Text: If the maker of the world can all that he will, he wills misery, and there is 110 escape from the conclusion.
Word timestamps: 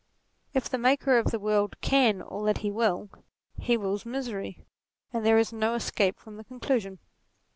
If 0.55 0.67
the 0.67 0.79
maker 0.79 1.19
of 1.19 1.27
the 1.29 1.37
world 1.39 1.79
can 1.79 2.23
all 2.23 2.41
that 2.45 2.57
he 2.65 2.71
will, 2.71 3.11
he 3.59 3.77
wills 3.77 4.03
misery, 4.03 4.65
and 5.13 5.23
there 5.23 5.37
is 5.37 5.51
110 5.51 5.75
escape 5.77 6.19
from 6.19 6.37
the 6.37 6.43
conclusion. 6.43 6.97